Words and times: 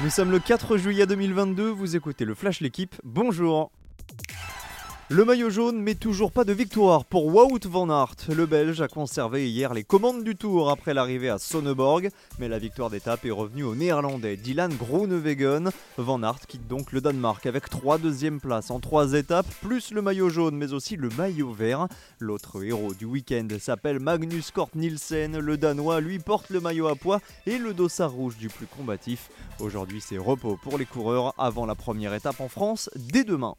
Nous 0.00 0.10
sommes 0.10 0.30
le 0.30 0.38
4 0.38 0.76
juillet 0.76 1.06
2022, 1.06 1.70
vous 1.70 1.96
écoutez 1.96 2.24
le 2.24 2.36
Flash 2.36 2.60
L'équipe, 2.60 2.94
bonjour 3.02 3.72
le 5.10 5.24
maillot 5.24 5.48
jaune, 5.48 5.80
mais 5.80 5.94
toujours 5.94 6.30
pas 6.30 6.44
de 6.44 6.52
victoire 6.52 7.06
pour 7.06 7.26
Wout 7.26 7.66
van 7.66 7.88
Aert. 7.88 8.14
Le 8.28 8.44
Belge 8.44 8.82
a 8.82 8.88
conservé 8.88 9.48
hier 9.48 9.72
les 9.72 9.82
commandes 9.82 10.22
du 10.22 10.36
tour 10.36 10.68
après 10.68 10.92
l'arrivée 10.92 11.30
à 11.30 11.38
Sonneborg, 11.38 12.10
mais 12.38 12.46
la 12.46 12.58
victoire 12.58 12.90
d'étape 12.90 13.24
est 13.24 13.30
revenue 13.30 13.62
au 13.62 13.74
néerlandais 13.74 14.36
Dylan 14.36 14.74
Groenewegen. 14.74 15.70
Van 15.96 16.22
Aert 16.22 16.40
quitte 16.46 16.68
donc 16.68 16.92
le 16.92 17.00
Danemark 17.00 17.46
avec 17.46 17.70
trois 17.70 17.96
deuxièmes 17.96 18.38
places 18.38 18.70
en 18.70 18.80
trois 18.80 19.14
étapes, 19.14 19.46
plus 19.62 19.92
le 19.92 20.02
maillot 20.02 20.28
jaune, 20.28 20.56
mais 20.56 20.74
aussi 20.74 20.96
le 20.96 21.08
maillot 21.16 21.52
vert. 21.52 21.88
L'autre 22.20 22.62
héros 22.62 22.92
du 22.92 23.06
week-end 23.06 23.48
s'appelle 23.58 24.00
Magnus 24.00 24.50
Kort 24.50 24.70
Nielsen. 24.74 25.38
Le 25.38 25.56
Danois, 25.56 26.02
lui, 26.02 26.18
porte 26.18 26.50
le 26.50 26.60
maillot 26.60 26.88
à 26.88 26.96
poids 26.96 27.20
et 27.46 27.56
le 27.56 27.72
dossard 27.72 28.12
rouge 28.12 28.36
du 28.36 28.48
plus 28.48 28.66
combatif. 28.66 29.30
Aujourd'hui, 29.58 30.02
c'est 30.06 30.18
repos 30.18 30.58
pour 30.62 30.76
les 30.76 30.86
coureurs 30.86 31.32
avant 31.38 31.64
la 31.64 31.74
première 31.74 32.12
étape 32.12 32.42
en 32.42 32.48
France 32.48 32.90
dès 32.94 33.24
demain. 33.24 33.54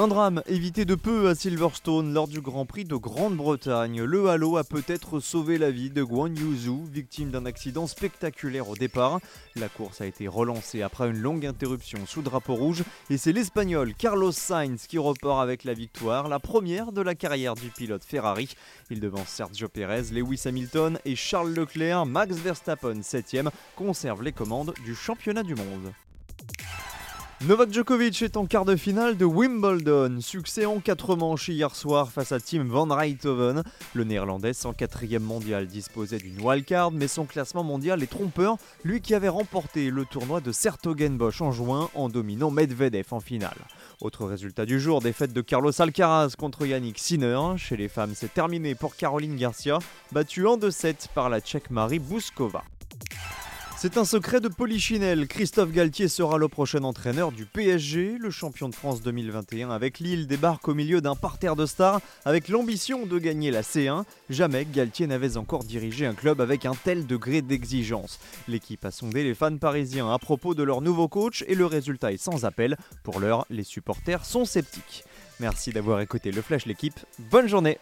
Un 0.00 0.06
drame 0.06 0.44
évité 0.46 0.84
de 0.84 0.94
peu 0.94 1.28
à 1.28 1.34
Silverstone 1.34 2.14
lors 2.14 2.28
du 2.28 2.40
Grand 2.40 2.66
Prix 2.66 2.84
de 2.84 2.94
Grande-Bretagne. 2.94 4.04
Le 4.04 4.28
halo 4.28 4.56
a 4.56 4.62
peut-être 4.62 5.18
sauvé 5.18 5.58
la 5.58 5.72
vie 5.72 5.90
de 5.90 6.04
Guan 6.04 6.32
Yuzu, 6.32 6.84
victime 6.88 7.30
d'un 7.32 7.44
accident 7.46 7.88
spectaculaire 7.88 8.68
au 8.68 8.76
départ. 8.76 9.18
La 9.56 9.68
course 9.68 10.00
a 10.00 10.06
été 10.06 10.28
relancée 10.28 10.82
après 10.82 11.10
une 11.10 11.18
longue 11.18 11.44
interruption 11.44 11.98
sous 12.06 12.22
drapeau 12.22 12.54
rouge 12.54 12.84
et 13.10 13.16
c'est 13.16 13.32
l'Espagnol 13.32 13.92
Carlos 13.92 14.30
Sainz 14.30 14.86
qui 14.86 14.98
repart 14.98 15.42
avec 15.42 15.64
la 15.64 15.74
victoire, 15.74 16.28
la 16.28 16.38
première 16.38 16.92
de 16.92 17.02
la 17.02 17.16
carrière 17.16 17.56
du 17.56 17.70
pilote 17.70 18.04
Ferrari. 18.04 18.54
Il 18.90 19.00
devance 19.00 19.26
Sergio 19.26 19.68
Perez, 19.68 20.12
Lewis 20.12 20.42
Hamilton 20.44 21.00
et 21.06 21.16
Charles 21.16 21.52
Leclerc. 21.52 22.06
Max 22.06 22.36
Verstappen, 22.36 23.00
7ème, 23.00 23.50
conserve 23.74 24.22
les 24.22 24.32
commandes 24.32 24.74
du 24.84 24.94
championnat 24.94 25.42
du 25.42 25.56
monde. 25.56 25.92
Novak 27.46 27.72
Djokovic 27.72 28.20
est 28.22 28.36
en 28.36 28.46
quart 28.46 28.64
de 28.64 28.74
finale 28.74 29.16
de 29.16 29.24
Wimbledon. 29.24 30.20
Succès 30.20 30.66
en 30.66 30.80
4 30.80 31.14
manches 31.14 31.46
hier 31.46 31.72
soir 31.76 32.10
face 32.10 32.32
à 32.32 32.40
Tim 32.40 32.64
Van 32.64 32.88
Rijthoven. 32.92 33.62
Le 33.94 34.02
néerlandais 34.02 34.50
104e 34.50 35.20
mondial 35.20 35.68
disposait 35.68 36.18
d'une 36.18 36.40
wildcard, 36.40 36.90
mais 36.90 37.06
son 37.06 37.26
classement 37.26 37.62
mondial 37.62 38.02
est 38.02 38.08
trompeur, 38.08 38.56
lui 38.82 39.00
qui 39.00 39.14
avait 39.14 39.28
remporté 39.28 39.90
le 39.90 40.04
tournoi 40.04 40.40
de 40.40 40.50
Sertogenbosch 40.50 41.40
en 41.40 41.52
juin 41.52 41.90
en 41.94 42.08
dominant 42.08 42.50
Medvedev 42.50 43.06
en 43.12 43.20
finale. 43.20 43.58
Autre 44.00 44.26
résultat 44.26 44.66
du 44.66 44.80
jour, 44.80 45.00
défaite 45.00 45.32
de 45.32 45.40
Carlos 45.40 45.80
Alcaraz 45.80 46.34
contre 46.36 46.66
Yannick 46.66 46.98
Sinner. 46.98 47.38
Chez 47.56 47.76
les 47.76 47.88
femmes, 47.88 48.14
c'est 48.16 48.34
terminé 48.34 48.74
pour 48.74 48.96
Caroline 48.96 49.36
Garcia, 49.36 49.78
battue 50.10 50.48
en 50.48 50.58
2-7 50.58 51.06
par 51.14 51.28
la 51.28 51.40
tchèque 51.40 51.70
Marie 51.70 52.00
Bouskova. 52.00 52.64
C'est 53.80 53.96
un 53.96 54.04
secret 54.04 54.40
de 54.40 54.48
Polichinelle. 54.48 55.28
Christophe 55.28 55.70
Galtier 55.70 56.08
sera 56.08 56.36
le 56.36 56.48
prochain 56.48 56.82
entraîneur 56.82 57.30
du 57.30 57.46
PSG. 57.46 58.16
Le 58.18 58.28
champion 58.28 58.68
de 58.68 58.74
France 58.74 59.02
2021 59.02 59.70
avec 59.70 60.00
Lille 60.00 60.26
débarque 60.26 60.66
au 60.66 60.74
milieu 60.74 61.00
d'un 61.00 61.14
parterre 61.14 61.54
de 61.54 61.64
stars 61.64 62.00
avec 62.24 62.48
l'ambition 62.48 63.06
de 63.06 63.18
gagner 63.20 63.52
la 63.52 63.62
C1. 63.62 64.02
Jamais 64.30 64.64
Galtier 64.64 65.06
n'avait 65.06 65.36
encore 65.36 65.62
dirigé 65.62 66.06
un 66.06 66.14
club 66.14 66.40
avec 66.40 66.66
un 66.66 66.74
tel 66.74 67.06
degré 67.06 67.40
d'exigence. 67.40 68.18
L'équipe 68.48 68.84
a 68.84 68.90
sondé 68.90 69.22
les 69.22 69.36
fans 69.36 69.56
parisiens 69.56 70.12
à 70.12 70.18
propos 70.18 70.56
de 70.56 70.64
leur 70.64 70.80
nouveau 70.80 71.06
coach 71.06 71.44
et 71.46 71.54
le 71.54 71.64
résultat 71.64 72.10
est 72.10 72.16
sans 72.16 72.44
appel. 72.44 72.76
Pour 73.04 73.20
l'heure, 73.20 73.46
les 73.48 73.62
supporters 73.62 74.24
sont 74.24 74.44
sceptiques. 74.44 75.04
Merci 75.38 75.70
d'avoir 75.70 76.00
écouté 76.00 76.32
le 76.32 76.42
Flash 76.42 76.66
l'équipe. 76.66 76.98
Bonne 77.30 77.46
journée 77.46 77.78